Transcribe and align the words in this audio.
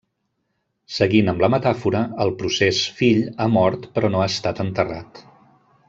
Seguint 0.93 1.29
amb 1.33 1.43
la 1.45 1.49
metàfora, 1.55 2.01
el 2.25 2.33
procés 2.41 2.79
fill 3.03 3.21
ha 3.37 3.47
mort 3.59 3.87
però 3.99 4.13
no 4.15 4.23
ha 4.25 4.31
estat 4.35 4.65
enterrat. 4.69 5.25